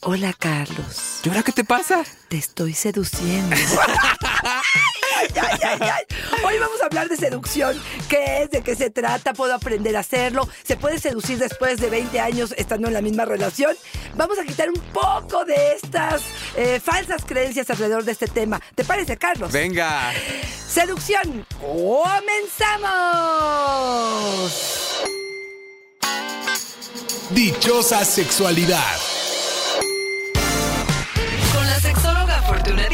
[0.00, 1.20] Hola, Carlos.
[1.24, 2.04] ¿Y ahora qué te pasa?
[2.28, 3.56] Te estoy seduciendo.
[5.20, 5.26] Ay,
[5.64, 6.04] ay, ay.
[6.44, 7.76] Hoy vamos a hablar de seducción.
[8.08, 8.50] ¿Qué es?
[8.50, 9.32] ¿De qué se trata?
[9.34, 10.48] ¿Puedo aprender a hacerlo?
[10.62, 13.76] ¿Se puede seducir después de 20 años estando en la misma relación?
[14.14, 16.22] Vamos a quitar un poco de estas
[16.56, 18.60] eh, falsas creencias alrededor de este tema.
[18.76, 19.50] ¿Te parece, Carlos?
[19.50, 20.12] Venga.
[20.68, 21.44] Seducción.
[21.60, 22.92] ¡Comenzamos!
[27.30, 29.17] Dichosa sexualidad.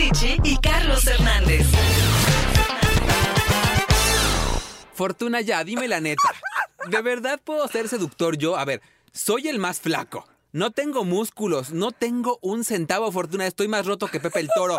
[0.06, 1.66] Y Carlos Hernández.
[4.92, 6.28] Fortuna, ya, dime la neta.
[6.90, 8.58] ¿De verdad puedo ser seductor yo?
[8.58, 8.82] A ver,
[9.12, 10.28] soy el más flaco.
[10.52, 13.46] No tengo músculos, no tengo un centavo, Fortuna.
[13.46, 14.76] Estoy más roto que Pepe el Toro.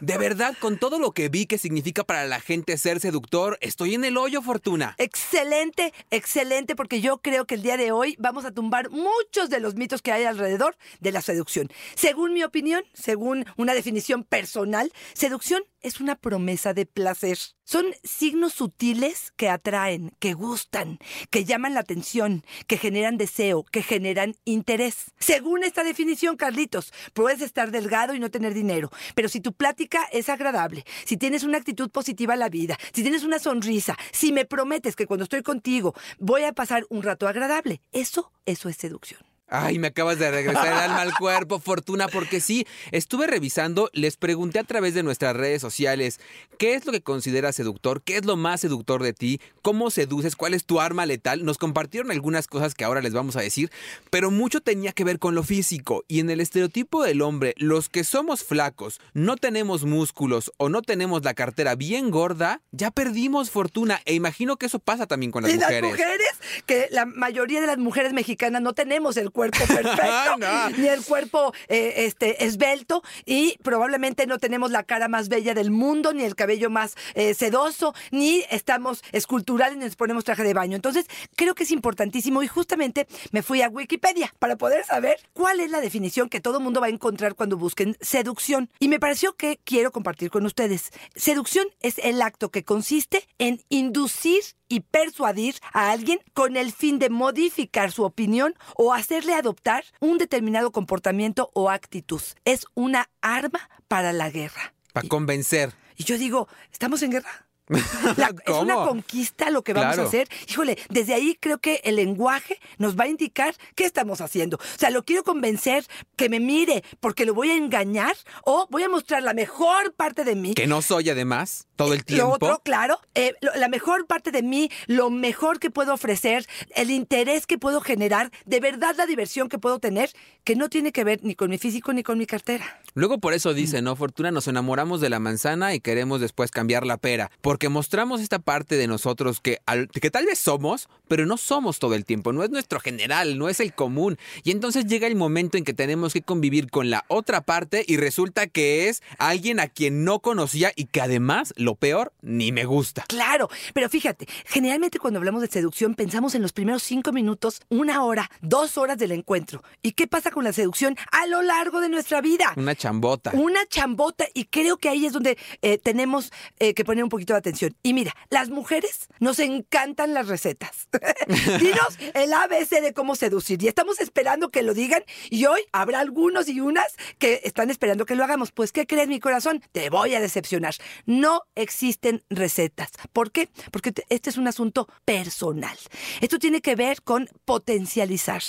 [0.00, 3.94] De verdad, con todo lo que vi que significa para la gente ser seductor, estoy
[3.94, 4.94] en el hoyo, Fortuna.
[4.98, 9.60] Excelente, excelente, porque yo creo que el día de hoy vamos a tumbar muchos de
[9.60, 11.68] los mitos que hay alrededor de la seducción.
[11.94, 17.38] Según mi opinión, según una definición personal, seducción es una promesa de placer.
[17.64, 20.98] Son signos sutiles que atraen, que gustan,
[21.30, 25.12] que llaman la atención, que generan deseo, que generan interés.
[25.18, 30.04] Según esta definición, Carlitos, puedes estar delgado y no tener dinero, pero si tu plática
[30.12, 34.30] es agradable, si tienes una actitud positiva a la vida, si tienes una sonrisa, si
[34.30, 38.76] me prometes que cuando estoy contigo voy a pasar un rato agradable, eso, eso es
[38.76, 39.33] seducción.
[39.48, 44.16] Ay, me acabas de regresar el alma al cuerpo, Fortuna, porque sí, estuve revisando, les
[44.16, 46.18] pregunté a través de nuestras redes sociales,
[46.58, 48.02] ¿qué es lo que consideras seductor?
[48.02, 49.40] ¿Qué es lo más seductor de ti?
[49.60, 50.34] ¿Cómo seduces?
[50.34, 51.44] ¿Cuál es tu arma letal?
[51.44, 53.70] Nos compartieron algunas cosas que ahora les vamos a decir,
[54.08, 57.90] pero mucho tenía que ver con lo físico y en el estereotipo del hombre, los
[57.90, 63.50] que somos flacos, no tenemos músculos o no tenemos la cartera bien gorda, ya perdimos
[63.50, 65.82] fortuna e imagino que eso pasa también con las ¿Y mujeres.
[65.82, 66.28] las mujeres?
[66.64, 70.70] Que la mayoría de las mujeres mexicanas no tenemos el cuerpo perfecto, No.
[70.70, 75.70] ni el cuerpo eh, este, esbelto, y probablemente no tenemos la cara más bella del
[75.70, 80.54] mundo, ni el cabello más eh, sedoso, ni estamos esculturales, ni nos ponemos traje de
[80.54, 80.76] baño.
[80.76, 81.06] Entonces,
[81.36, 85.70] creo que es importantísimo, y justamente me fui a Wikipedia para poder saber cuál es
[85.70, 88.70] la definición que todo mundo va a encontrar cuando busquen seducción.
[88.78, 90.92] Y me pareció que quiero compartir con ustedes.
[91.16, 96.98] Seducción es el acto que consiste en inducir y persuadir a alguien con el fin
[96.98, 102.22] de modificar su opinión o hacerle adoptar un determinado comportamiento o actitud.
[102.44, 104.74] Es una arma para la guerra.
[104.92, 105.72] Para convencer.
[105.96, 107.43] Y yo digo, ¿estamos en guerra?
[107.68, 110.02] La- es una conquista lo que vamos Claro.
[110.02, 110.28] a hacer.
[110.48, 114.56] Híjole, desde ahí creo que el lenguaje nos va a indicar qué estamos haciendo.
[114.58, 115.86] O sea, lo quiero convencer
[116.16, 120.24] que me mire porque lo voy a engañar o voy a mostrar la mejor parte
[120.24, 120.54] de mí.
[120.54, 122.26] Que no soy además todo el tiempo.
[122.26, 126.46] Lo otro, claro, eh, lo- la mejor parte de mí, lo mejor que puedo ofrecer,
[126.76, 130.10] el interés que puedo generar, de verdad la diversión que puedo tener,
[130.44, 132.80] que no tiene que ver ni con mi físico ni con mi cartera.
[132.94, 133.54] Luego por eso Mm.
[133.54, 133.96] dice, ¿no?
[133.96, 137.30] Fortuna, nos enamoramos de la manzana y queremos después cambiar la pera.
[137.54, 141.78] Porque mostramos esta parte de nosotros que, al- que tal vez somos, pero no somos
[141.78, 142.32] todo el tiempo.
[142.32, 144.18] No es nuestro general, no es el común.
[144.42, 147.96] Y entonces llega el momento en que tenemos que convivir con la otra parte y
[147.96, 152.64] resulta que es alguien a quien no conocía y que además, lo peor, ni me
[152.64, 153.04] gusta.
[153.06, 158.02] Claro, pero fíjate, generalmente cuando hablamos de seducción pensamos en los primeros cinco minutos, una
[158.02, 159.62] hora, dos horas del encuentro.
[159.80, 162.52] ¿Y qué pasa con la seducción a lo largo de nuestra vida?
[162.56, 163.30] Una chambota.
[163.32, 167.32] Una chambota y creo que ahí es donde eh, tenemos eh, que poner un poquito
[167.34, 167.76] de atención.
[167.82, 170.88] Y mira, las mujeres nos encantan las recetas.
[171.60, 173.62] Dinos el ABC de cómo seducir.
[173.62, 178.06] Y estamos esperando que lo digan y hoy habrá algunos y unas que están esperando
[178.06, 178.52] que lo hagamos.
[178.52, 179.62] Pues, ¿qué crees, mi corazón?
[179.72, 180.74] Te voy a decepcionar.
[181.06, 182.90] No existen recetas.
[183.12, 183.48] ¿Por qué?
[183.70, 185.76] Porque te- este es un asunto personal.
[186.20, 188.42] Esto tiene que ver con potencializar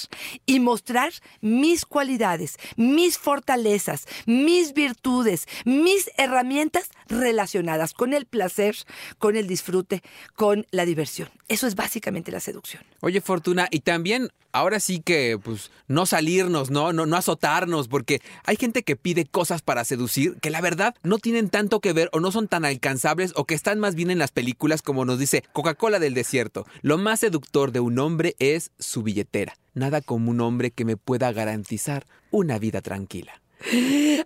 [0.45, 8.75] y mostrar mis cualidades, mis fortalezas, mis virtudes, mis herramientas relacionadas con el placer,
[9.17, 10.01] con el disfrute,
[10.35, 11.29] con la diversión.
[11.47, 12.83] Eso es básicamente la seducción.
[13.01, 16.93] Oye, Fortuna, y también ahora sí que, pues, no salirnos, ¿no?
[16.93, 17.05] ¿no?
[17.05, 21.49] No azotarnos, porque hay gente que pide cosas para seducir que la verdad no tienen
[21.49, 24.31] tanto que ver o no son tan alcanzables o que están más bien en las
[24.31, 26.65] películas, como nos dice Coca-Cola del desierto.
[26.81, 29.57] Lo más seductor de un hombre es su billetera.
[29.73, 33.41] Nada como un hombre que me pueda garantizar una vida tranquila.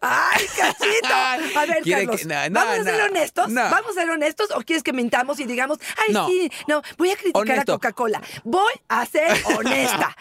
[0.01, 1.07] ¡Ay, cachito!
[1.13, 3.53] A ver, Carlos, que- no, no, ¿vamos a ser no, honestos?
[3.53, 5.77] ¿Vamos a ser honestos o quieres que mintamos y digamos,
[6.07, 6.27] ay, No.
[6.27, 7.73] sí, no, voy a criticar Honesto.
[7.73, 8.21] a Coca-Cola?
[8.43, 9.27] Voy a ser
[9.57, 10.15] honesta.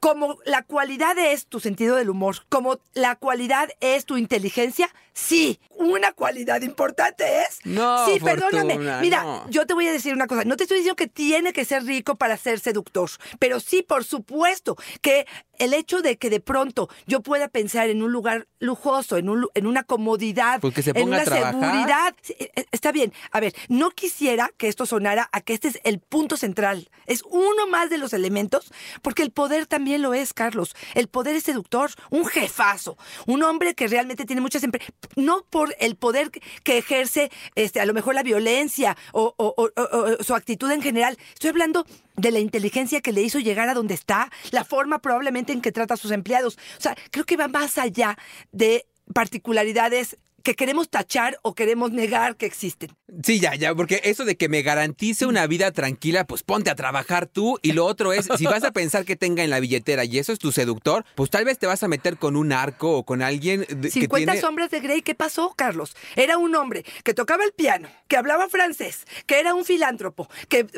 [0.00, 5.58] Como la cualidad es tu sentido del humor, como la cualidad es tu inteligencia, sí,
[5.76, 7.58] una cualidad importante es.
[7.64, 8.78] No, Sí, perdóname.
[9.00, 9.48] Mira, no.
[9.50, 10.44] yo te voy a decir una cosa.
[10.44, 14.04] No te estoy diciendo que tiene que ser rico para ser seductor, pero sí, por
[14.04, 15.26] supuesto, que
[15.58, 19.46] el hecho de que de pronto yo pueda pensar en un lugar lujoso, en, un,
[19.54, 21.52] en una comodidad, Pues que se en una a trabajar.
[21.54, 22.14] seguridad.
[22.28, 23.12] Eh, eh, Está bien.
[23.30, 26.88] A ver, no quisiera que esto sonara a que este es el punto central.
[27.06, 28.72] Es uno más de los elementos,
[29.02, 30.74] porque el poder también lo es, Carlos.
[30.94, 32.96] El poder es seductor, un jefazo,
[33.26, 34.90] un hombre que realmente tiene muchas empresas.
[35.16, 39.70] No por el poder que- ejerce, este, a lo mejor la violencia o- o- o-
[39.76, 41.18] o su actitud en general.
[41.32, 41.84] Estoy hablando
[42.16, 45.72] de la inteligencia que le hizo llegar a donde está, la forma probablemente en que
[45.72, 46.58] trata a sus empleados.
[46.78, 48.16] O sea, creo que va más allá
[48.52, 52.90] de particularidades que queremos tachar o queremos negar que existen.
[53.24, 56.74] Sí, ya, ya, porque eso de que me garantice una vida tranquila, pues ponte a
[56.74, 57.58] trabajar tú.
[57.62, 60.32] Y lo otro es, si vas a pensar que tenga en la billetera y eso
[60.32, 63.22] es tu seductor, pues tal vez te vas a meter con un arco o con
[63.22, 64.40] alguien de- que 50 tiene...
[64.40, 65.96] sombras de Grey, ¿qué pasó, Carlos?
[66.16, 70.64] Era un hombre que tocaba el piano, que hablaba francés, que era un filántropo, que
[70.64, 70.68] mm,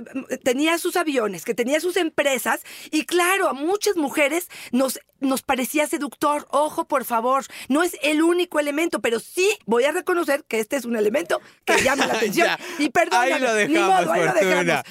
[0.42, 5.86] tenía sus aviones, que tenía sus empresas y claro, a muchas mujeres nos nos parecía
[5.86, 6.48] seductor.
[6.50, 10.76] Ojo, por favor, no es el único elemento, pero sí voy a reconocer que este
[10.76, 12.48] es un elemento que llama la atención.
[12.78, 14.82] Y ahí lo ni modo, ahí lo dejamos.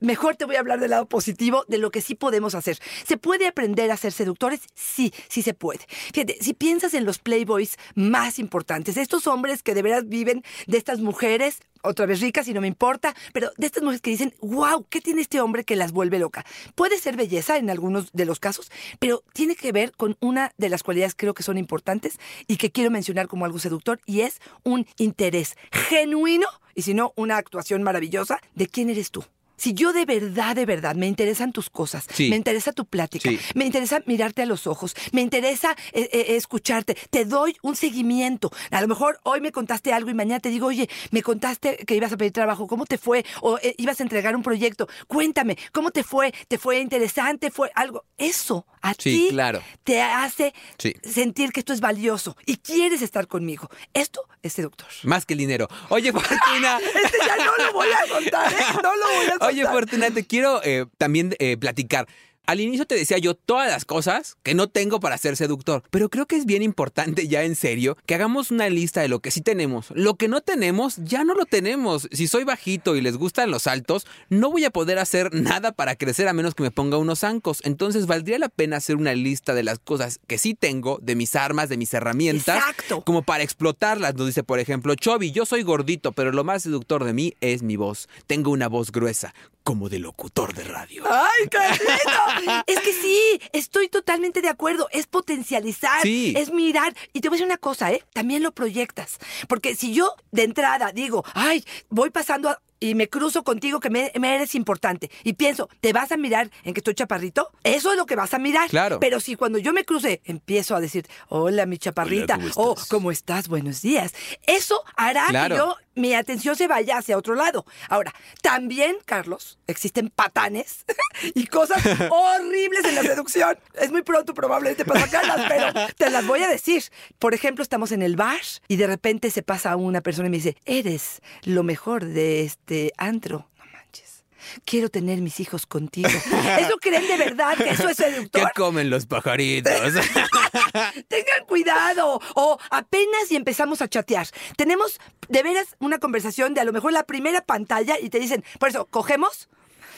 [0.00, 2.78] Mejor te voy a hablar del lado positivo, de lo que sí podemos hacer.
[3.06, 4.60] ¿Se puede aprender a ser seductores?
[4.74, 5.80] Sí, sí se puede.
[6.12, 10.76] Fíjate, si piensas en los playboys más importantes, estos hombres que de veras viven de
[10.76, 14.34] estas mujeres, otra vez ricas y no me importa, pero de estas mujeres que dicen,
[14.42, 16.44] wow, ¿qué tiene este hombre que las vuelve loca?
[16.74, 20.68] Puede ser belleza en algunos de los casos, pero tiene que ver con una de
[20.68, 24.20] las cualidades que creo que son importantes y que quiero mencionar como algo seductor, y
[24.20, 29.24] es un interés genuino, y si no, una actuación maravillosa de quién eres tú.
[29.56, 32.28] Si yo de verdad, de verdad, me interesan tus cosas, Sí.
[32.30, 33.38] me interesa tu plática, Sí.
[33.54, 38.50] me interesa mirarte a los ojos, me interesa eh, eh, escucharte, te doy un seguimiento.
[38.70, 41.94] A lo mejor hoy me contaste algo y mañana te digo, oye, me contaste que
[41.96, 43.24] ibas a pedir trabajo, ¿cómo te fue?
[43.40, 46.32] O eh, ibas a entregar un proyecto, cuéntame, ¿cómo te fue?
[46.48, 47.50] ¿Te fue interesante?
[47.50, 48.04] ¿Fue algo?
[48.18, 49.62] Eso a Sí, ti claro.
[49.84, 50.94] te hace Sí.
[51.02, 53.68] sentir que esto es valioso y quieres estar conmigo.
[53.94, 54.88] Esto es seductor.
[55.04, 55.68] Más que el dinero.
[55.88, 56.78] Oye, Fortuna.
[57.04, 58.56] Este ya no lo voy a contar, ¿eh?
[58.82, 59.48] No lo voy a contar.
[59.50, 62.06] Oye, Fortuna, te quiero eh, también eh, platicar.
[62.46, 66.08] Al inicio te decía yo todas las cosas que no tengo para ser seductor, pero
[66.08, 69.32] creo que es bien importante ya en serio que hagamos una lista de lo que
[69.32, 69.86] sí tenemos.
[69.90, 72.08] Lo que no tenemos, ya no lo tenemos.
[72.12, 75.96] Si soy bajito y les gustan los altos, no voy a poder hacer nada para
[75.96, 77.60] crecer a menos que me ponga unos zancos.
[77.64, 81.34] Entonces valdría la pena hacer una lista de las cosas que sí tengo, de mis
[81.34, 83.02] armas, de mis herramientas, Exacto.
[83.02, 84.14] como para explotarlas.
[84.14, 87.62] Nos dice, por ejemplo, Chovy, yo soy gordito, pero lo más seductor de mí es
[87.62, 88.08] mi voz.
[88.28, 89.34] Tengo una voz gruesa,
[89.64, 91.02] como de locutor de radio.
[91.10, 92.35] ¡Ay, qué lindo!
[92.66, 94.88] Es que sí, estoy totalmente de acuerdo.
[94.92, 96.34] Es potencializar, Sí.
[96.36, 96.94] es mirar.
[97.12, 98.02] Y te voy a decir una cosa, ¿eh?
[98.12, 99.18] También lo proyectas.
[99.48, 102.60] Porque si yo de entrada digo, ay, voy pasando a-
[102.90, 106.50] y me cruzo contigo que me, me eres importante y pienso, ¿te vas a mirar
[106.64, 107.50] en que estoy chaparrito?
[107.64, 108.68] Eso es lo que vas a mirar.
[108.68, 109.00] Claro.
[109.00, 112.72] Pero si cuando yo me cruce empiezo a decir, hola, mi chaparrita, Hola, ¿cómo o
[112.74, 112.88] estás?
[112.88, 113.48] ¿cómo estás?
[113.48, 114.12] Buenos días.
[114.46, 115.54] Eso hará Claro.
[115.54, 117.64] que yo mi atención se vaya hacia otro lado.
[117.88, 118.12] Ahora,
[118.42, 120.84] también, Carlos, existen patanes
[121.34, 123.58] y cosas horribles en la seducción.
[123.74, 126.84] Es muy pronto probablemente para sacarlas, pero te las voy a decir.
[127.18, 128.36] Por ejemplo, estamos en el bar
[128.68, 132.75] y de repente se pasa una persona y me dice, eres lo mejor de este
[132.96, 133.48] antro.
[133.58, 134.24] No manches.
[134.64, 136.08] Quiero tener mis hijos contigo.
[136.60, 138.52] ¿Eso creen de verdad que eso es ¿Qué seductor?
[138.54, 139.72] comen los pajaritos?
[141.08, 142.20] Tengan cuidado.
[142.34, 144.28] O apenas y empezamos a chatear.
[144.56, 148.44] Tenemos de veras una conversación de a lo mejor la primera pantalla y te dicen,
[148.58, 149.48] por eso, ¿cogemos?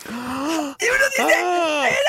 [0.06, 1.34] Y uno dice,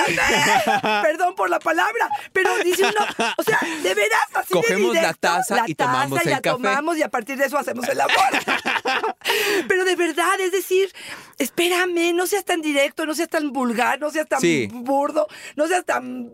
[0.07, 3.05] espérame, perdón por la palabra, pero dice uno,
[3.37, 6.27] o sea, de veras así de Cogemos la directo, taza la y tomamos taza y
[6.27, 6.55] el la café.
[6.57, 8.13] tomamos y a partir de eso hacemos el amor.
[9.67, 10.93] Pero de verdad, es decir,
[11.37, 14.67] espérame, no seas tan directo, no seas tan vulgar, no seas tan Sí.
[14.71, 16.31] burdo, no seas tan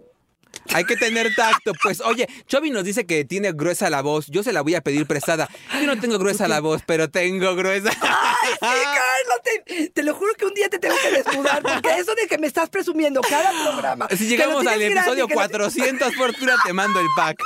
[0.74, 1.74] Hay que tener tacto.
[1.82, 4.28] Pues, oye, Chovy nos dice que tiene gruesa la voz.
[4.28, 5.48] Yo se la voy a pedir prestada.
[5.80, 7.90] Yo no tengo gruesa la voz, pero tengo gruesa.
[8.02, 9.42] ¡Ay, sí, Carlos!
[9.44, 12.38] Te, te lo juro que un día te tengo que desnudar, porque eso de que
[12.38, 14.08] me estás presumiendo cada programa.
[14.18, 17.38] Si llegamos al episodio que lo- 400, Fortuna, te mando el pack.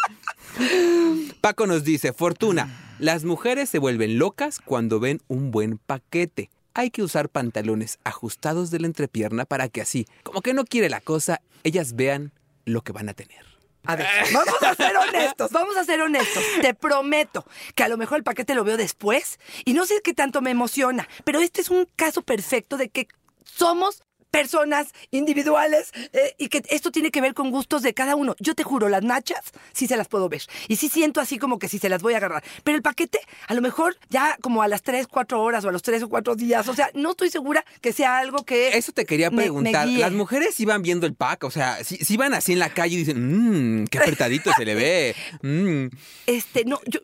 [1.41, 6.49] Paco nos dice, Fortuna, las mujeres se vuelven locas cuando ven un buen paquete.
[6.73, 10.89] Hay que usar pantalones ajustados de la entrepierna para que así, como que no quiere
[10.89, 12.31] la cosa, ellas vean
[12.73, 13.45] lo que van a tener.
[13.85, 16.43] A ver, vamos a ser honestos, vamos a ser honestos.
[16.61, 17.45] Te prometo
[17.75, 20.51] que a lo mejor el paquete lo veo después y no sé qué tanto me
[20.51, 23.07] emociona, pero este es un caso perfecto de que
[23.43, 28.35] somos personas individuales eh, y que esto tiene que ver con gustos de cada uno.
[28.39, 29.43] Yo te juro, las nachas
[29.73, 32.13] sí se las puedo ver y sí siento así como que sí se las voy
[32.13, 35.65] a agarrar, pero el paquete a lo mejor ya como a las 3, 4 horas
[35.65, 38.43] o a los 3 o 4 días, o sea, no estoy segura que sea algo
[38.45, 38.69] que...
[38.77, 39.87] Eso te quería me- me preguntar.
[39.87, 42.95] Las mujeres iban viendo el pack, o sea, si, si iban así en la calle
[42.95, 45.15] y dicen, mmm, qué apretadito se le ve.
[45.41, 45.87] mm".
[46.25, 46.99] Este, no, yo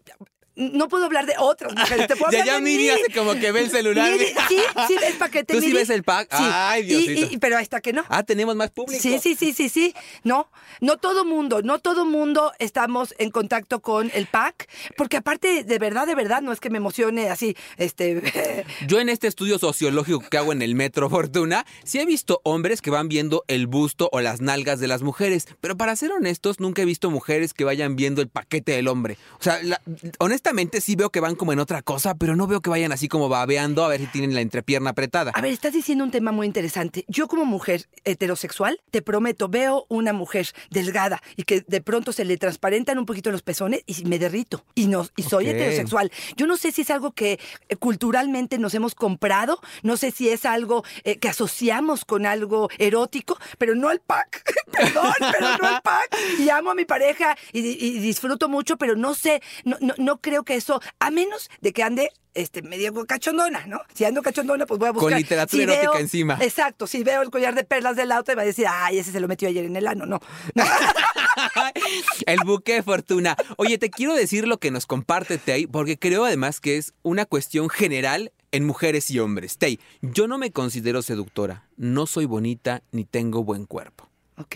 [0.56, 2.08] no puedo hablar de otras mujeres.
[2.08, 4.12] Te puedo Ya, hablar ya de Miri hace como que ve el celular.
[4.12, 4.58] Miri, sí,
[4.88, 5.54] sí, el paquete.
[5.54, 5.78] ¿Tú sí Miri.
[5.80, 6.30] ves el pack?
[6.32, 6.44] Sí.
[6.44, 7.34] Ay, Y- Diosito.
[7.34, 8.04] y- pero hasta que no.
[8.10, 9.02] Ah, tenemos más público.
[9.02, 9.94] Sí, sí, sí, sí, sí.
[10.24, 10.50] No,
[10.82, 15.80] no todo mundo, no todo mundo estamos en contacto con el pack, porque aparte, de
[15.80, 18.66] verdad, de verdad, no es que me emocione así, este...
[18.88, 22.82] Yo en este estudio sociológico que hago en el Metro Fortuna, sí he visto hombres
[22.82, 26.60] que van viendo el busto o las nalgas de las mujeres, pero para ser honestos,
[26.60, 29.18] nunca he visto mujeres que vayan viendo el paquete del hombre.
[29.40, 29.82] O sea, la-
[30.46, 33.08] honestamente sí veo que van como en otra cosa, pero no veo que vayan así
[33.08, 35.32] como babeando a ver si tienen la entrepierna apretada.
[35.34, 37.04] A ver, estás diciendo un tema muy interesante.
[37.08, 42.26] Yo como mujer heterosexual, te prometo, veo una mujer delgada y que de pronto se
[42.26, 44.64] le transparentan un poquito los pezones y me derrito.
[44.76, 46.12] Y, no, y soy heterosexual.
[46.38, 50.30] Yo no sé si es algo que eh, culturalmente nos hemos comprado, no sé si
[50.30, 54.44] es algo eh, que asociamos con algo erótico, pero no al pack.
[54.72, 56.16] Perdón, pero no al pack.
[56.38, 60.22] Y amo a mi pareja y, y disfruto mucho, pero no sé, no, no, no
[60.22, 63.80] creo que eso, a menos de que ande este, medio cachondona, ¿no?
[63.94, 65.12] Si ando cachondona, pues voy a buscar.
[65.12, 66.38] Con literatura Si erótica veo- encima.
[66.42, 69.20] Exacto, si veo el collar de perlas del auto, va a decir, ay, ese se
[69.22, 70.20] lo metió ayer en el ano, no.
[70.54, 70.64] no.
[72.26, 73.36] El buque de fortuna.
[73.58, 77.26] Oye, te quiero decir lo que nos comparte Tay, porque creo además que es una
[77.26, 79.58] cuestión general en mujeres y hombres.
[79.58, 84.10] Tay, yo no me considero seductora, no soy bonita ni tengo buen cuerpo.
[84.38, 84.56] Ok.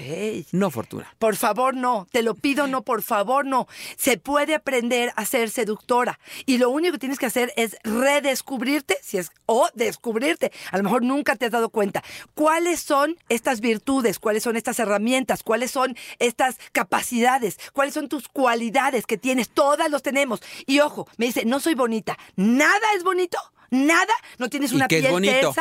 [0.51, 1.07] No, Fortuna.
[1.19, 2.05] Por favor, no.
[2.11, 3.67] Te lo pido, no, por favor, no.
[3.97, 6.19] Se puede aprender a ser seductora.
[6.45, 10.51] Y lo único que tienes que hacer es redescubrirte, si es, o descubrirte.
[10.71, 12.03] A lo mejor nunca te has dado cuenta.
[12.33, 14.19] ¿Cuáles son estas virtudes?
[14.19, 15.43] ¿Cuáles son estas herramientas?
[15.43, 17.57] ¿Cuáles son estas capacidades?
[17.71, 19.49] ¿Cuáles son tus cualidades que tienes?
[19.49, 20.41] Todas los tenemos.
[20.65, 22.17] Y ojo, me dice, no soy bonita.
[22.35, 23.37] Nada es bonito.
[23.71, 24.13] Nada.
[24.37, 25.53] No tienes ¿Y una piel bonito?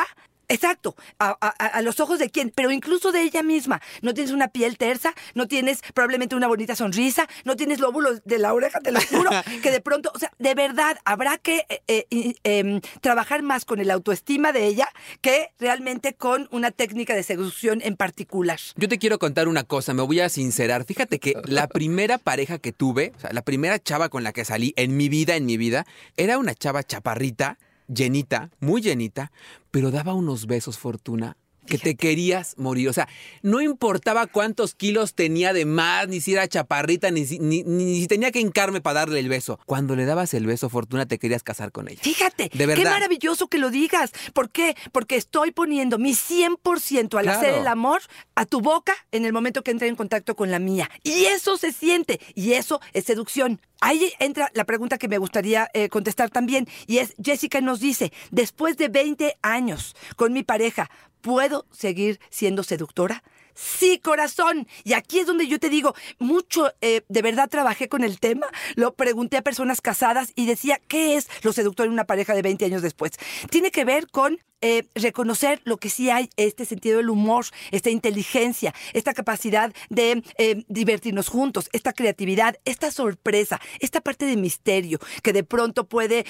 [0.49, 3.81] Exacto, a, a- a los ojos de quién, pero incluso de ella misma.
[4.03, 8.39] No tienes una piel tersa, no tienes probablemente una bonita sonrisa, no tienes lóbulos de
[8.39, 9.31] la oreja, te lo juro,
[9.63, 13.79] que de pronto, o sea, de verdad, habrá que eh, eh, em, trabajar más con
[13.81, 14.89] el autoestima de ella
[15.21, 18.59] que realmente con una técnica de seducción en particular.
[18.77, 20.85] Yo te quiero contar una cosa, me voy a sincerar.
[20.85, 24.45] Fíjate que la primera pareja que tuve, o sea, la primera chava con la que
[24.45, 25.87] salí en mi vida, en mi vida,
[26.17, 29.33] era una chava chaparrita, llenita, muy llenita,
[29.71, 31.37] pero daba unos besos, Fortuna,
[31.69, 32.89] que te querías morir.
[32.89, 33.09] O sea,
[33.43, 38.01] no importaba cuántos kilos tenía de más, ni si era chaparrita, ni si, ni, ni
[38.01, 39.59] si tenía que hincarme para darle el beso.
[39.67, 42.01] Cuando le dabas el beso, Fortuna, te querías casar con ella.
[42.03, 42.83] Fíjate, De verdad.
[42.83, 44.13] qué maravilloso que lo digas.
[44.33, 44.75] ¿Por qué?
[44.93, 47.39] Porque estoy poniendo mi 100% al Claro.
[47.39, 48.01] hacer el amor
[48.35, 50.91] a tu boca en el momento que entré en contacto con la mía.
[51.03, 53.61] Y eso se siente, y eso es seducción.
[53.81, 58.13] Ahí entra la pregunta que me gustaría eh, contestar también, y es, Jessica nos dice,
[58.31, 60.91] después de 20 años con mi pareja,
[61.29, 63.23] ¿puedo seguir siendo seductora?
[63.59, 64.69] Sí, corazón.
[64.85, 68.47] Y aquí es donde yo te digo, mucho eh, de verdad trabajé con el tema,
[68.77, 72.43] lo pregunté a personas casadas y decía, ¿qué es lo seductor en una pareja de
[72.43, 73.13] 20 años después?
[73.51, 77.91] Tiene que ver con eh, reconocer lo que sí hay, este sentido del humor, esta
[77.91, 85.01] inteligencia, esta capacidad de eh, divertirnos juntos, esta creatividad, esta sorpresa, esta parte de misterio
[85.23, 86.25] que de pronto puede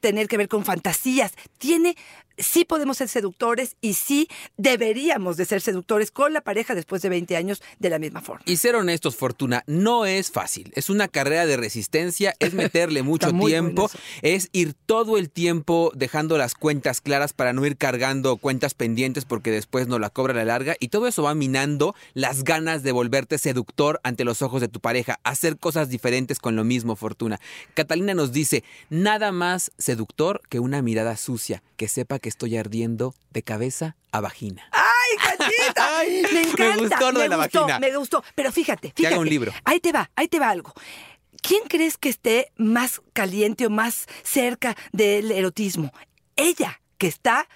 [0.00, 1.32] tener que ver con fantasías.
[1.58, 1.96] Tiene,
[2.38, 7.08] sí podemos ser seductores y sí deberíamos de ser seductores con la pareja después de
[7.08, 8.42] 20 años de la misma forma.
[8.46, 10.72] Y ser honestos, Fortuna, no es fácil.
[10.74, 13.90] Es una carrera de resistencia, es meterle mucho tiempo,
[14.22, 19.24] es ir todo el tiempo dejando las cuentas claras para no ir cargando cuentas pendientes
[19.24, 20.76] porque después no la cobra la larga.
[20.80, 24.80] Y todo eso va minando las ganas de volverte seductor ante los ojos de tu
[24.80, 27.40] pareja, hacer cosas diferentes con lo mismo, Fortuna.
[27.74, 33.14] Catalina nos dice, nada más seductor que una mirada sucia, que sepa que estoy ardiendo
[33.30, 34.66] de cabeza a vagina.
[34.72, 35.36] ¡Ay!
[35.76, 36.76] Ay, me me encanta.
[36.78, 37.78] gustó lo de la gustó, vagina.
[37.78, 38.24] Me gustó.
[38.34, 39.18] Pero fíjate, Que haga fíjate.
[39.20, 39.52] un libro.
[39.64, 40.72] Ahí te va, ahí te va algo.
[41.42, 45.92] ¿Quién crees que esté más caliente o más cerca del erotismo?
[46.36, 47.48] Ella, que está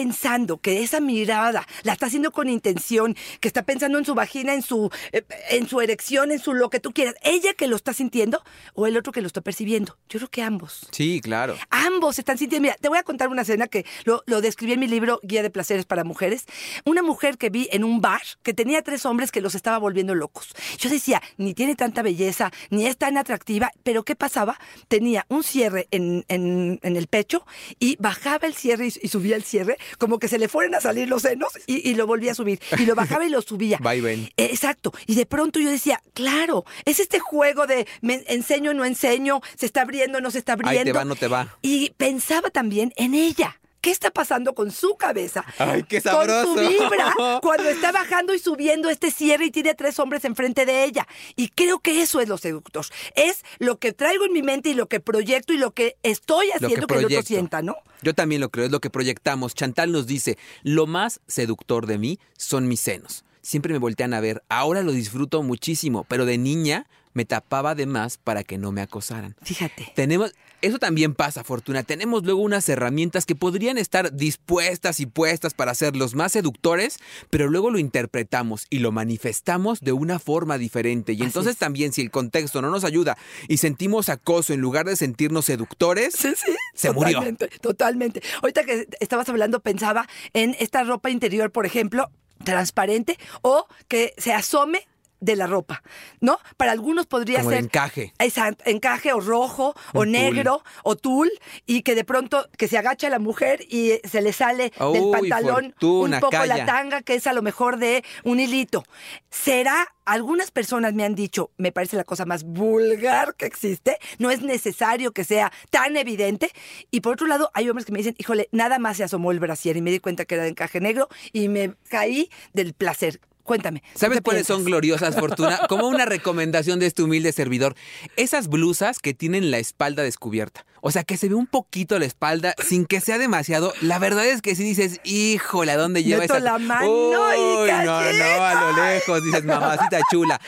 [0.00, 4.52] pensando que esa mirada la está haciendo con intención, que está pensando en su vagina,
[4.52, 7.14] en su, eh, en su erección, en su lo que tú quieras.
[7.22, 8.42] Ella que lo está sintiendo
[8.74, 9.96] o el otro que lo está percibiendo.
[10.10, 10.86] Yo creo que ambos.
[10.90, 11.56] Sí, claro.
[11.70, 12.64] Ambos están sintiendo.
[12.64, 15.42] Mira, te voy a contar una escena que lo, lo describí en mi libro Guía
[15.42, 16.44] de Placeres para Mujeres.
[16.84, 20.14] Una mujer que vi en un bar que tenía tres hombres que los estaba volviendo
[20.14, 20.48] locos.
[20.78, 24.58] Yo decía, ni tiene tanta belleza, ni es tan atractiva, pero ¿qué pasaba?
[24.88, 27.46] Tenía un cierre en, en- en el pecho
[27.78, 30.80] y bajaba el cierre y, y subía el cierre, como que se le fueran a
[30.80, 32.60] salir los senos y, y lo volvía a subir.
[32.78, 33.78] Y lo bajaba y lo subía.
[33.86, 34.30] Va y ven.
[34.36, 34.92] Eh, Exacto.
[35.06, 39.66] Y de pronto yo decía, claro, es este juego de me enseño, no enseño, se
[39.66, 40.80] está abriendo, no se está abriendo.
[40.80, 41.56] Ahí te va, no te va.
[41.62, 43.60] Y pensaba también en ella.
[43.80, 45.44] ¿Qué está pasando con su cabeza?
[45.58, 46.54] Ay, qué Con sabroso.
[46.54, 50.84] su vibra cuando está bajando y subiendo este cierre y tiene tres hombres enfrente de
[50.84, 51.06] ella.
[51.36, 52.84] Y creo que eso es lo seductor.
[53.14, 56.46] Es lo que traigo en mi mente y lo que proyecto y lo que estoy
[56.46, 57.76] Lo que haciendo que, el otro sienta, ¿no?
[58.02, 59.54] Yo también lo creo, es lo que proyectamos.
[59.54, 63.24] Chantal nos dice, lo más seductor de mí son mis senos.
[63.42, 67.86] Siempre me voltean a ver, ahora lo disfruto muchísimo, pero de niña me tapaba de
[67.86, 69.34] más para que no me acosaran.
[69.42, 69.90] Fíjate.
[69.96, 71.82] Tenemos, eso también pasa, Fortuna.
[71.82, 76.98] Tenemos luego unas herramientas que podrían estar dispuestas y puestas para ser los más seductores,
[77.30, 81.14] pero luego lo interpretamos y lo manifestamos de una forma diferente.
[81.14, 81.58] Y Así entonces es.
[81.58, 83.16] también si el contexto no nos ayuda
[83.48, 86.52] y sentimos acoso en lugar de sentirnos seductores, Sí, sí.
[86.74, 87.14] Se murió.
[87.20, 88.22] Totalmente, totalmente.
[88.42, 92.10] Ahorita que estabas hablando, pensaba en esta ropa interior, por ejemplo,
[92.44, 94.86] transparente o que se asome
[95.20, 95.82] de la ropa,
[96.20, 96.38] ¿no?
[96.56, 98.12] Para algunos podría como ser encaje.
[98.18, 100.10] Exacto, encaje o rojo o tul.
[100.10, 101.30] negro o tul
[101.66, 105.72] y que de pronto que se agacha la mujer y se le sale del pantalón
[105.72, 106.58] Fortuna, un poco calla.
[106.58, 108.84] la tanga que es a lo mejor de un hilito.
[109.30, 109.88] ¿Será?
[110.04, 114.40] Algunas personas me han dicho, me parece la cosa más vulgar que existe, no es
[114.40, 116.52] necesario que sea tan evidente.
[116.92, 119.40] Y por otro lado, hay hombres que me dicen, híjole, nada más se asomó el
[119.40, 123.20] brasier y me di cuenta que era de encaje negro y me caí del placer.
[123.46, 123.80] Cuéntame.
[123.80, 125.60] ¿tú ¿Sabes cuáles son gloriosas, Fortuna?
[125.68, 127.74] Como una recomendación de este humilde servidor.
[128.16, 130.66] Esas blusas que tienen la espalda descubierta.
[130.82, 133.72] O sea, que se ve un poquito la espalda sin que sea demasiado.
[133.80, 136.42] La verdad es que si dices, híjole, ¿a dónde lleva Meto esa?
[136.42, 139.24] la mano y Uy, no, no, a lo lejos.
[139.24, 140.40] Dices, mamacita chula.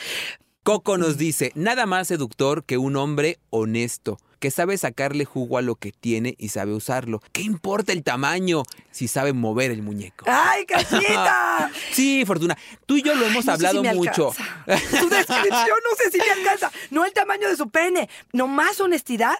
[0.63, 5.61] Coco nos dice, nada más seductor que un hombre honesto, que sabe sacarle jugo a
[5.61, 7.21] lo que tiene y sabe usarlo.
[7.31, 10.25] ¿Qué importa el tamaño si sabe mover el muñeco?
[10.27, 11.69] ¡Ay, cachita!
[11.91, 12.57] Sí, Fortuna.
[12.85, 14.29] Tú y yo lo hemos No sé si hablado me mucho.
[14.31, 14.99] alcanza.
[14.99, 16.71] Tu descripción no sé si me alcanza.
[16.89, 19.35] No el tamaño de su pene, no más honestidad.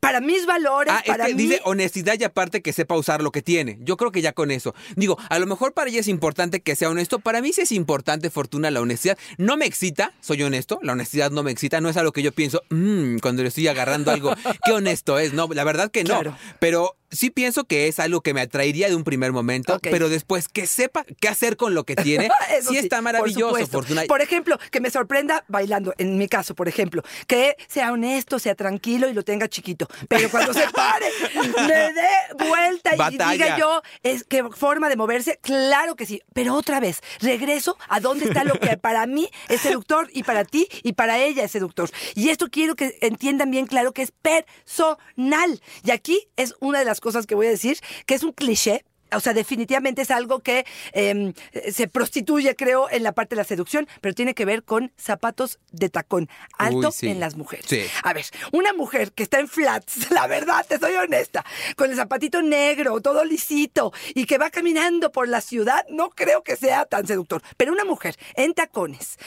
[0.00, 1.42] Para mis valores, Ah, es para que mí.
[1.42, 3.78] dice honestidad y aparte que sepa usar lo que tiene.
[3.80, 4.74] Yo creo que ya con eso.
[4.96, 7.18] Digo, a lo mejor para ella es importante que sea honesto.
[7.18, 9.18] Para mí sí es importante, Fortuna, la honestidad.
[9.38, 10.78] No me excita, soy honesto.
[10.82, 11.80] La honestidad no me excita.
[11.80, 14.32] No es algo que yo pienso, "Mm", cuando le estoy agarrando algo.
[14.64, 15.32] Qué honesto es.
[15.32, 16.14] No, la verdad que no.
[16.14, 16.36] Claro.
[16.60, 19.78] Pero sí pienso que es algo que me atraería de un primer momento.
[19.82, 22.28] Pero después que sepa qué hacer con lo que tiene,
[22.68, 23.66] sí está maravilloso.
[23.66, 24.02] Fortuna.
[24.06, 28.54] Por ejemplo, que me sorprenda bailando, en mi caso, por ejemplo, que sea honesto, sea
[28.54, 29.87] tranquilo y lo tenga chiquito.
[30.08, 33.32] Pero cuando se pare, me dé vuelta y Batalla.
[33.32, 36.22] diga yo, es qué forma de moverse, claro que sí.
[36.32, 40.44] Pero otra vez, regreso a dónde está lo que para mí es seductor y para
[40.44, 41.90] ti y para ella es seductor.
[42.14, 45.60] Y esto quiero que entiendan bien claro que es personal.
[45.84, 48.84] Y aquí es una de las cosas que voy a decir, que es un cliché,
[49.12, 51.32] o sea, definitivamente es algo que eh,
[51.72, 55.58] se prostituye, creo, en la parte de la seducción, pero tiene que ver con zapatos
[55.72, 57.08] de tacón alto Uy, sí.
[57.08, 57.66] en las mujeres.
[57.68, 57.84] Sí.
[58.02, 61.44] A ver, una mujer que está en flats, la verdad, te soy honesta,
[61.76, 66.42] con el zapatito negro, todo lisito, y que va caminando por la ciudad, no creo
[66.42, 67.42] que sea tan seductor.
[67.56, 69.18] Pero una mujer en tacones,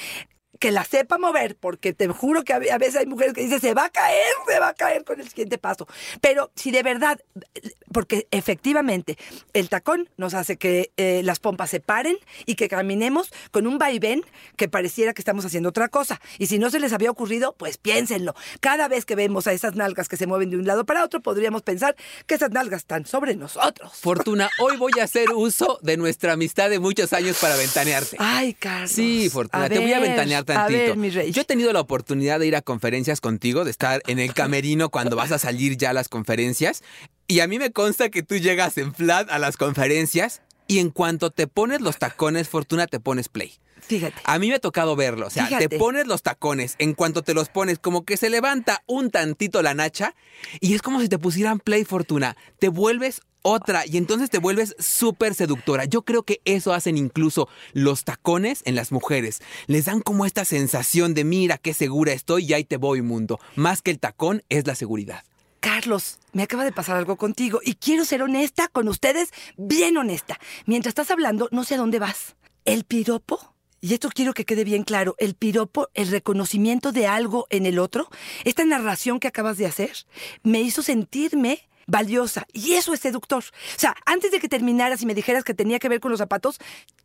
[0.60, 3.60] que la sepa mover, porque te juro que a a veces hay mujeres que dicen,
[3.60, 5.88] se va a caer, se va a caer con el siguiente paso.
[6.22, 7.20] Pero si de verdad,
[7.92, 9.18] porque efectivamente
[9.54, 13.78] el tacón nos hace que eh, las pompas se paren y que caminemos con un
[13.78, 14.24] vaivén
[14.56, 16.22] que pareciera que estamos haciendo otra cosa.
[16.38, 18.36] Y si no se les había ocurrido, pues piénsenlo.
[18.60, 21.22] Cada vez que vemos a esas nalgas que se mueven de un lado para otro,
[21.22, 21.96] podríamos pensar
[22.28, 23.92] que esas nalgas están sobre nosotros.
[23.94, 28.18] Fortuna, hoy voy a hacer uso de nuestra amistad de muchos años para ventanearte.
[28.20, 28.92] Ay, Carlos.
[28.92, 30.80] Sí, Fortuna, te voy a ventanear tantito.
[30.80, 31.32] A ver, mi rey.
[31.32, 34.90] Yo he tenido la oportunidad de ir a conferencias contigo, de estar en el camerino
[34.90, 36.84] cuando vas a salir ya a las conferencias.
[37.28, 40.90] Y a mí me consta que tú llegas en flat a las conferencias y en
[40.90, 43.54] cuanto te pones los tacones, Fortuna, te pones play.
[43.82, 44.16] Fíjate.
[44.24, 45.28] A mí me ha tocado verlo.
[45.28, 45.68] O sea, Fíjate.
[45.68, 49.62] te pones los tacones, en cuanto te los pones, como que se levanta un tantito
[49.62, 50.16] la nacha
[50.60, 52.38] y es como si te pusieran play, Fortuna.
[52.60, 55.86] Te vuelves otra y entonces te vuelves súper seductora.
[55.86, 59.42] Yo creo que eso hacen incluso los tacones en las mujeres.
[59.68, 63.40] Les dan como esta sensación de mira qué segura estoy y ahí te voy, mundo.
[63.56, 65.24] Más que el tacón es la seguridad.
[65.62, 70.40] Carlos, me acaba de pasar algo contigo y quiero ser honesta con ustedes, bien honesta.
[70.66, 72.36] Mientras estás hablando, no sé a dónde vas.
[72.66, 77.46] El piropo, y esto quiero que quede bien claro, el piropo, el reconocimiento de algo
[77.52, 78.10] en el otro,
[78.44, 79.92] esta narración que acabas de hacer,
[80.42, 83.44] me hizo sentirme valiosa y eso es seductor.
[83.44, 86.20] O sea, antes de que terminaras y me dijeras que tenía que ver con los
[86.20, 86.58] zapatos,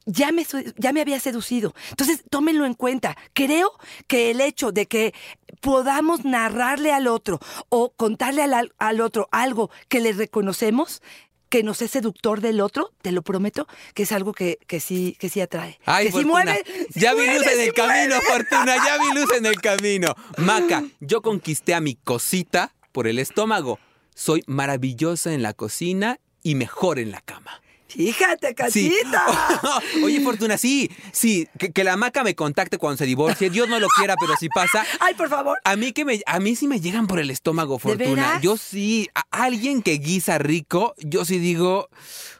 [0.06, 0.46] ya me,
[0.76, 1.74] ya me había seducido.
[1.90, 3.16] Entonces, tómenlo en cuenta.
[3.32, 3.72] Creo
[4.06, 5.12] que el hecho de que
[5.60, 11.02] podamos narrarle al otro o contarle al, al- otro algo que le reconocemos,
[11.48, 15.16] que nos es seductor del otro, te lo prometo, que es algo que, que sí,
[15.18, 15.78] que sí atrae.
[15.84, 16.62] Ay, que sí mueve.
[16.92, 18.20] sí ya vi mueve, luz en sí el camino.
[18.20, 20.14] Fortuna, ya vi luz en el camino.
[20.38, 23.78] Maca, yo conquisté a mi cosita por el estómago.
[24.18, 27.60] Soy maravillosa en la cocina y mejor en la cama.
[27.88, 28.54] Fíjate, Sí.
[28.54, 29.24] casita.
[30.04, 33.50] Oye, Fortuna, sí, sí, que, que la maca me contacte cuando se divorcie.
[33.50, 34.84] Dios no lo quiera, pero si pasa.
[35.00, 35.58] Ay, por favor.
[35.64, 38.08] A mí que me, a mí sí me llegan por el estómago, Fortuna.
[38.14, 38.42] veras?
[38.42, 41.88] Yo sí, a alguien que guisa rico, yo sí digo,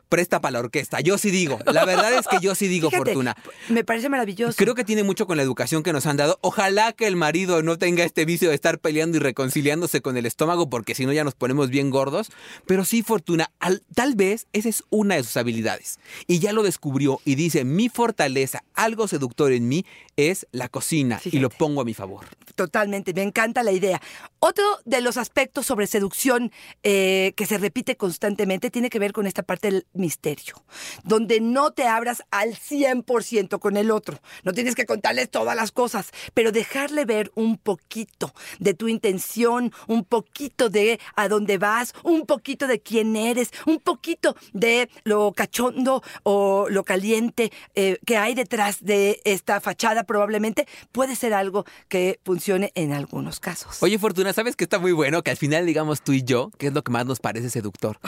[0.09, 1.01] presta para la orquesta.
[1.01, 1.59] Yo sí digo.
[1.67, 3.37] La verdad es que yo sí digo, Fíjate, Fortuna.
[3.69, 4.55] Me parece maravilloso.
[4.57, 6.39] Creo que tiene mucho con la educación que nos han dado.
[6.43, 10.27] Ojalá que el marido no tenga este vicio de estar peleando y reconciliándose con el
[10.27, 12.31] estómago, porque si no ya nos ponemos bien gordos.
[12.67, 15.99] Pero sí, Fortuna, al- tal vez esa es una de sus habilidades.
[16.27, 19.85] Y ya lo descubrió y dice, mi fortaleza, algo seductor en mí,
[20.17, 21.21] es la cocina.
[21.25, 22.27] Y lo pongo a mi favor.
[22.55, 24.01] Totalmente, me encanta la idea.
[24.49, 26.53] Otro de los aspectos sobre seducción
[26.85, 30.55] eh, que se repite constantemente tiene que ver con esta parte del misterio,
[31.03, 34.21] donde no te abras al 100% con el otro.
[34.45, 39.73] No tienes que contarle todas las cosas, pero dejarle ver un poquito de tu intención,
[39.89, 45.33] un poquito de a dónde vas, un poquito de quién eres, un poquito de lo
[45.33, 51.65] cachondo o lo caliente eh, que hay detrás de esta fachada probablemente puede ser algo
[51.89, 53.83] que funcione en algunos casos.
[53.83, 55.23] Oye, Fortuna, ¿sabes que está muy bueno?
[55.23, 57.99] Que al final digamos tú y yo, qué es lo que más nos parece seductor.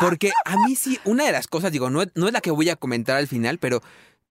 [0.00, 2.70] Porque a mí sí, una de las cosas, digo, no, no es la que voy
[2.70, 3.82] a comentar al final, pero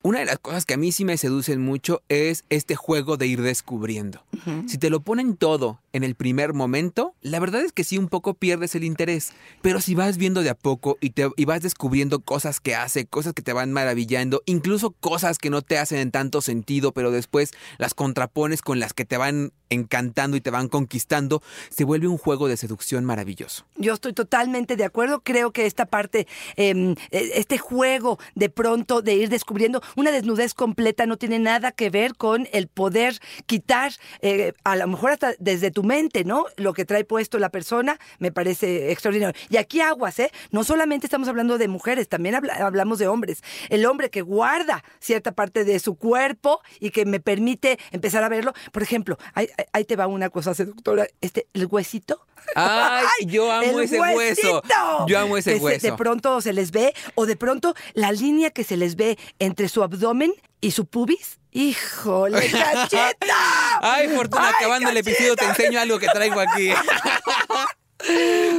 [0.03, 3.25] una de las cosas que a mí sí me seducen mucho es este juego de
[3.25, 4.23] ir descubriendo.
[4.67, 8.09] Si te lo ponen todo en el primer momento, la verdad es que sí un
[8.09, 9.31] poco pierdes el interés.
[9.61, 13.05] Pero si vas viendo de a poco y, te, y vas descubriendo cosas que hace,
[13.05, 17.09] cosas que te van maravillando, incluso cosas que no te hacen en tanto sentido, pero
[17.09, 22.07] después las contrapones con las que te van encantando y te van conquistando, se vuelve
[22.07, 23.65] un juego de seducción maravilloso.
[23.77, 25.21] Yo estoy totalmente de acuerdo.
[25.21, 31.05] Creo que esta parte, eh, este juego de pronto de ir descubriendo una desnudez completa
[31.05, 35.71] no tiene nada que ver con el poder quitar, eh, a lo mejor hasta desde
[35.71, 36.45] tu mente, ¿no?
[36.57, 39.39] Lo que trae puesto la persona me parece extraordinario.
[39.49, 40.31] Y aquí aguas, ¿eh?
[40.51, 43.43] No solamente estamos hablando de mujeres, también habla- hablamos de hombres.
[43.69, 48.29] El hombre que guarda cierta parte de su cuerpo y que me permite empezar a
[48.29, 48.53] verlo.
[48.71, 52.25] Por ejemplo, ahí, ahí te va una cosa seductora, este, el huesito.
[52.55, 54.61] Ay, yo amo ese hueso.
[55.07, 55.87] Yo amo ese Que se- hueso.
[55.87, 59.69] de pronto se les ve, o de pronto la línea que se les ve entre
[59.69, 61.39] su abdomen y su pubis.
[61.51, 63.79] ¡Híjole, cacheta!
[63.81, 66.71] Ay, Fortuna, Ay, acabando el episodio te enseño algo que traigo aquí.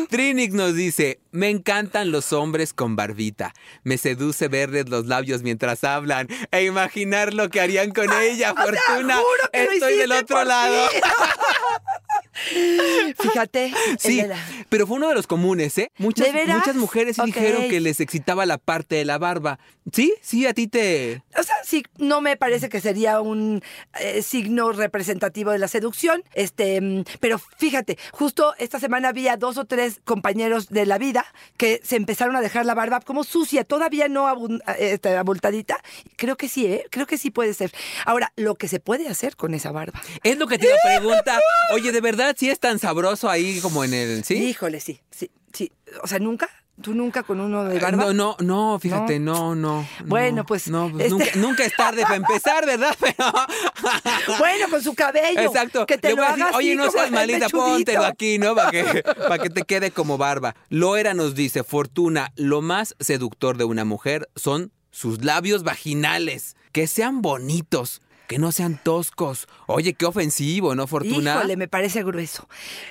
[0.09, 3.53] Trinix nos dice, me encantan los hombres con barbita.
[3.83, 8.55] Me seduce verles los labios mientras hablan e imaginar lo que harían con ella, O
[8.57, 9.17] sea, Fortuna.
[9.17, 10.89] juro que lo Estoy del otro lado.
[13.19, 13.73] Fíjate.
[13.99, 14.23] Sí,
[14.69, 15.91] pero fue uno de los comunes, ¿eh?
[15.99, 19.59] Muchas, muchas mujeres dijeron que les excitaba la parte de la barba.
[19.93, 20.15] ¿Sí?
[20.23, 21.23] Sí, a ti te...
[21.39, 23.63] O sea, sí, no me parece que sería un
[24.01, 26.25] eh, signo representativo de la seducción.
[26.33, 31.27] Este, mm, pero fíjate, justo esta semana había dos o tres compañeros de la vida
[31.59, 35.77] que se empezaron a dejar la barba como sucia, todavía no eh, este, abultadita.
[36.17, 36.87] Creo que sí, ¿eh?
[36.91, 37.71] Creo que sí puede ser.
[38.07, 40.01] Ahora, lo que se puede hacer con esa barba.
[40.23, 41.41] Es lo que te iba a preguntar.
[41.73, 44.25] Oye, ¿de verdad sí es tan sabroso ahí como en el...
[44.25, 44.35] ¿Sí?
[44.35, 45.71] Híjole, sí, sí, sí.
[46.03, 46.49] O sea, nunca.
[46.83, 48.05] ¿Tú nunca con uno de barba?
[48.07, 49.87] No, no, no, fíjate, no, no.
[50.07, 52.97] Bueno, no, pues, No, pues este- nunca, nunca es tarde para empezar, ¿verdad?
[53.01, 53.15] Pero.
[54.39, 55.41] Bueno, con su cabello.
[55.41, 55.87] Exacto.
[55.87, 57.65] Que te Le lo voy a decir, oye, no seas malita, mechudito".
[57.65, 58.57] póntelo aquí, ¿no?
[58.57, 60.57] Para que, para que te quede como barba.
[60.69, 66.57] Loera nos dice, Fortuna, lo más seductor de una mujer son sus labios vaginales.
[66.73, 68.03] Que sean bonitos.
[68.27, 69.47] Que no sean toscos.
[69.67, 71.35] Oye, qué ofensivo, ¿no, Fortuna?
[71.37, 72.49] Híjole, me parece grueso.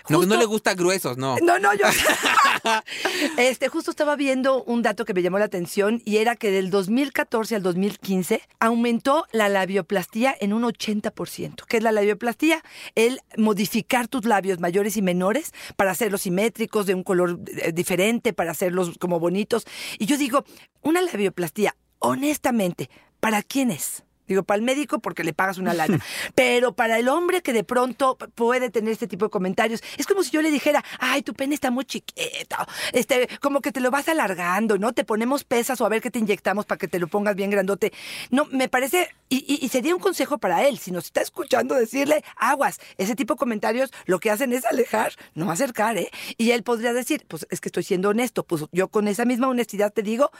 [0.10, 1.38] no, no Justo- le gusta gruesos, no.
[1.42, 1.86] No, no, yo.
[3.38, 6.70] este, justo estaba viendo un dato que me llamó la atención y era que del
[6.70, 11.66] 2014 al 2015 aumentó la labioplastía en un 80%.
[11.68, 12.64] ¿Qué es la labioplastía?
[12.96, 18.34] El modificar tus labios mayores y menores para hacerlos simétricos, de un color eh, diferente,
[18.34, 19.66] para hacerlos como bonitos.
[20.00, 20.46] Y yo digo,
[20.82, 24.04] una labioplastía, honestamente, ¿para quién es?
[24.28, 26.00] Digo, para el médico porque le pagas una lana.
[26.36, 30.24] Pero para el hombre que de pronto puede tener este tipo de comentarios, es como
[30.24, 32.56] si yo le dijera, ay, tu pene está muy chiquito.
[32.92, 34.94] Este, como que te lo vas alargando, ¿no?
[34.94, 37.50] Te ponemos pesas o a ver qué te inyectamos para que te lo pongas bien
[37.50, 37.92] grandote.
[38.32, 41.76] No, me parece, y, y- y sería un consejo para él, si nos está escuchando
[41.76, 46.10] decirle, aguas, ese tipo de comentarios lo que hacen es alejar, no acercar, ¿eh?
[46.38, 49.48] Y él podría decir, pues es que estoy siendo honesto, pues yo con esa misma
[49.48, 50.32] honestidad te digo,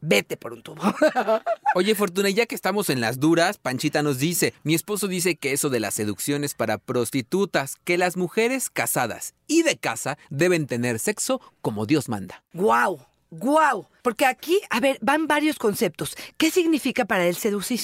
[0.00, 0.80] vete por un tubo.
[1.74, 5.52] Oye, Fortuna, ya que estamos en las duras, Panchita nos dice, mi esposo dice que
[5.52, 10.66] eso de la seducción es para prostitutas, que las mujeres casadas y de casa deben
[10.66, 12.42] tener sexo como Dios manda.
[12.52, 13.00] ¡Guau!
[13.30, 13.86] ¡Guau!
[14.02, 16.16] Porque aquí, a ver, van varios conceptos.
[16.36, 17.80] ¿Qué significa para él seducir?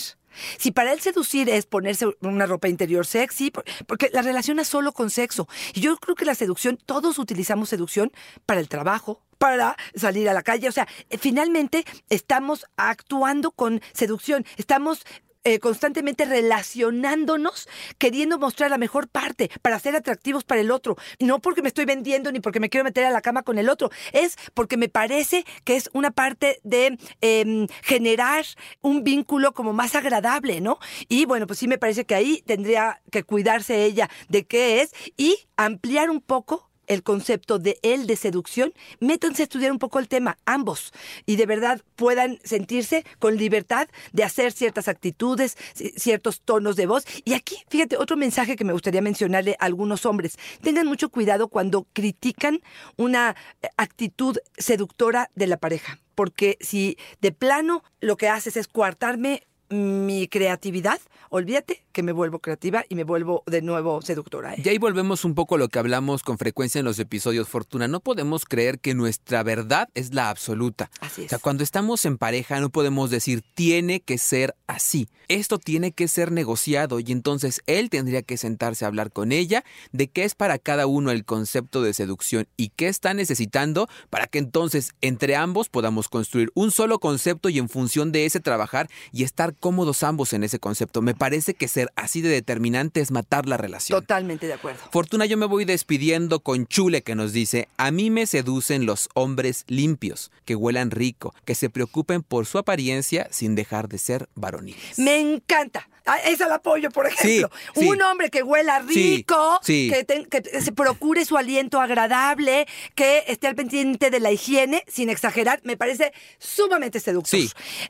[0.58, 4.92] Si para él seducir es ponerse una ropa interior sexy, por- porque la relaciona solo
[4.92, 5.48] con sexo.
[5.74, 8.12] Y yo creo que la seducción, todos utilizamos seducción
[8.46, 10.68] para el trabajo, para salir a la calle.
[10.68, 14.46] O sea, eh, finalmente estamos actuando con seducción.
[14.56, 15.04] Estamos
[15.46, 20.96] eh, constantemente relacionándonos, queriendo mostrar la mejor parte para ser atractivos para el otro.
[21.20, 23.68] No porque me estoy vendiendo ni porque me quiero meter a la cama con el
[23.68, 28.44] otro, es porque me parece que es una parte de em, generar
[28.80, 30.80] un vínculo como más agradable, ¿no?
[31.08, 34.90] Y bueno, pues sí me parece que ahí tendría que cuidarse ella de qué es
[35.16, 39.98] y ampliar un poco el concepto de él de seducción, métanse a estudiar un poco
[39.98, 40.92] el tema, ambos,
[41.26, 46.86] y de verdad puedan sentirse con libertad de hacer ciertas actitudes, ci- ciertos tonos de
[46.86, 47.04] voz.
[47.24, 50.38] Y aquí, fíjate, otro mensaje que me gustaría mencionarle a algunos hombres.
[50.62, 52.60] Tengan mucho cuidado cuando critican
[52.96, 58.68] una eh, actitud seductora de la pareja, porque si de plano lo que haces es
[58.68, 64.52] coartarme mi creatividad, olvídate que me vuelvo creativa y me vuelvo de nuevo seductora.
[64.52, 64.60] ¿eh?
[64.62, 67.88] Y ahí volvemos un poco a lo que hablamos con frecuencia en los episodios Fortuna.
[67.88, 70.90] No podemos creer que nuestra verdad es la absoluta.
[71.00, 71.30] Así O es.
[71.30, 75.08] sea, cuando estamos en pareja no podemos decir tiene que ser así.
[75.28, 79.64] Esto tiene que ser negociado y entonces él tendría que sentarse a hablar con ella
[79.90, 84.26] de qué es para cada uno el concepto de seducción y qué está necesitando para
[84.26, 88.88] que entonces entre ambos podamos construir un solo concepto y en función de ese trabajar
[89.12, 91.00] y estar cómodos ambos en ese concepto.
[91.00, 94.00] Me parece que ser así de determinante es matar la relación.
[94.00, 94.80] Totalmente de acuerdo.
[94.90, 99.08] Fortuna, yo me voy despidiendo con Chule que nos dice, a mí me seducen los
[99.14, 104.28] hombres limpios, que huelan rico, que se preocupen por su apariencia sin dejar de ser
[104.34, 104.98] varoniles.
[104.98, 105.88] Me encanta.
[106.06, 107.50] Ah, Esa la apoyo, por ejemplo.
[107.74, 107.88] Sí, sí.
[107.88, 109.90] Un hombre que huela rico, sí.
[109.90, 115.60] Que, se procure su aliento agradable, que esté al pendiente de la higiene, sin exagerar,
[115.64, 117.40] me parece sumamente seductor.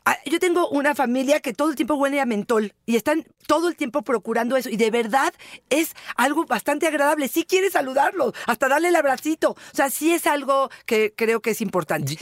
[0.05, 3.69] Ah, Yo tengo una familia que todo el tiempo huele a mentol y están todo
[3.69, 5.33] el tiempo procurando eso y de verdad
[5.71, 7.29] es algo bastante agradable.
[7.29, 9.51] Sí quiere saludarlo, hasta darle el abracito.
[9.51, 12.19] O sea, sí es algo que creo que es importante.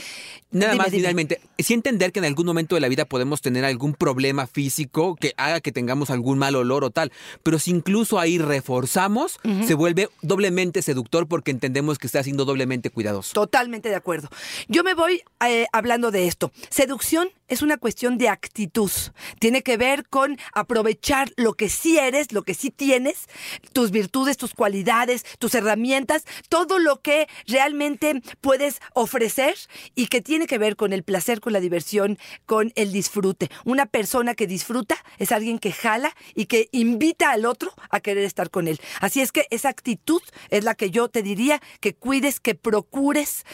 [0.51, 1.01] Nada Dime, más, dime.
[1.01, 5.15] finalmente, sí entender que en algún momento de la vida podemos tener algún problema físico
[5.15, 7.11] que haga que tengamos algún mal olor o tal,
[7.43, 12.89] pero si incluso ahí reforzamos, se vuelve doblemente seductor porque entendemos que está siendo doblemente
[12.89, 13.33] cuidadoso.
[13.33, 14.29] Totalmente de acuerdo.
[14.67, 16.51] Yo me voy eh, hablando de esto.
[16.69, 18.91] Seducción es una cuestión de actitud.
[19.39, 23.27] Tiene que ver con aprovechar lo que sí eres, lo que sí tienes,
[23.73, 29.55] tus virtudes, tus cualidades, tus herramientas, todo lo que realmente puedes ofrecer
[29.95, 33.49] y que tiene que ver con el placer, con la diversión, con el disfrute.
[33.63, 38.23] Una persona que disfruta es alguien que jala y que invita al otro a querer
[38.23, 38.79] estar con él.
[39.01, 43.45] Así es que esa actitud es la que yo te diría que cuides, que procures.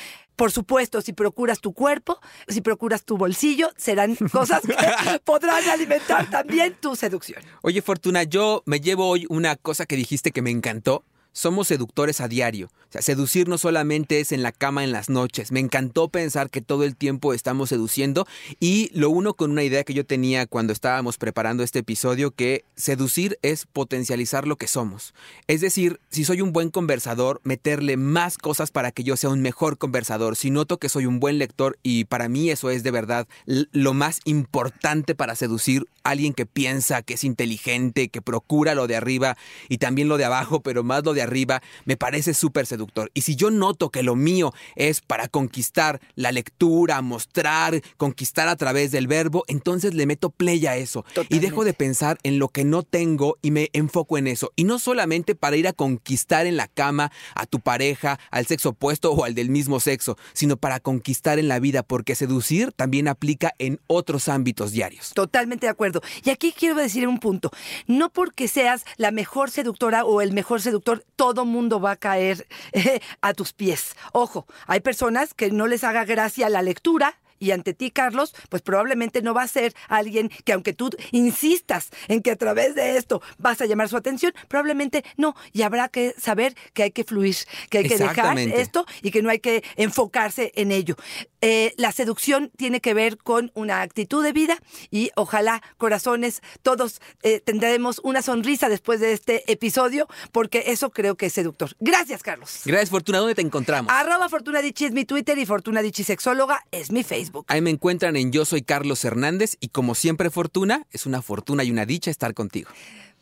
[0.41, 4.73] Por supuesto, si procuras tu cuerpo, si procuras tu bolsillo, serán cosas que
[5.23, 7.43] podrán alimentar también tu seducción.
[7.62, 11.04] Oye, Fortuna, yo me llevo hoy una cosa que dijiste que me encantó.
[11.34, 12.70] Somos seductores a diario.
[12.89, 15.54] O sea, seducir no solamente es en la cama en las noches.
[15.54, 18.28] Me encantó pensar que todo el tiempo estamos seduciendo
[18.60, 22.65] y lo uno con una idea que yo tenía cuando estábamos preparando este episodio, que
[22.76, 25.13] seducir es potencializar lo que somos.
[25.48, 29.41] Es decir, si soy un buen conversador, meterle más cosas para que yo sea un
[29.41, 30.36] mejor conversador.
[30.36, 33.94] Si noto que soy un buen lector y para mí eso es de verdad lo
[33.94, 39.38] más importante para seducir alguien que piensa, que es inteligente, que procura lo de arriba
[39.70, 43.12] y también lo de abajo, pero más lo de de arriba, me parece súper seductor.
[43.13, 48.55] Y si yo noto que lo mío es para conquistar la lectura, mostrar, conquistar a
[48.55, 51.05] través del verbo, entonces le meto play a eso.
[51.29, 54.51] Y dejo de pensar en lo que no tengo y me enfoco en eso.
[54.55, 58.69] Y no solamente para ir a conquistar en la cama a tu pareja, al sexo
[58.69, 63.07] opuesto o al del mismo sexo, sino para conquistar en la vida, porque seducir también
[63.07, 65.12] aplica en otros ámbitos diarios.
[65.13, 66.01] Totalmente de acuerdo.
[66.23, 67.51] Y aquí quiero decir un punto.
[67.88, 72.47] No porque seas la mejor seductora o el mejor seductor, todo mundo va a caer
[72.71, 73.95] eh, a tus pies.
[74.12, 78.62] Ojo, hay personas que no les haga gracia la lectura, y ante ti, Carlos, pues
[78.62, 82.97] probablemente no va a ser alguien que aunque tú insistas en que a través de
[82.97, 85.36] esto vas a llamar su atención, probablemente no.
[85.51, 87.36] Y habrá que saber que hay que fluir,
[87.69, 90.95] que hay que dejar esto y que no hay que enfocarse en ello.
[91.41, 94.60] Eh, la seducción tiene que ver con una actitud de vida
[94.91, 101.15] y ojalá, corazones, todos eh, tendremos una sonrisa después de este episodio, porque eso creo
[101.15, 101.75] que es seductor.
[101.80, 102.62] Gracias, Carlos.
[102.65, 103.17] Gracias, Fortuna.
[103.17, 103.91] ¿Dónde te encontramos?
[103.91, 107.04] Arroba Fortuna es mi Twitter y Fortuna Dicci Sexóloga es mi
[107.48, 111.63] Ahí me encuentran en Yo Soy Carlos Hernández y como siempre, Fortuna, es una fortuna
[111.63, 112.70] y una dicha estar contigo.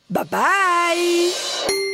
[0.10, 1.89] Bye bye.